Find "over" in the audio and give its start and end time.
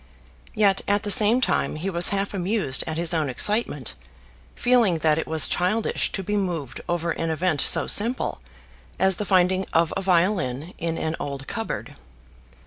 6.89-7.11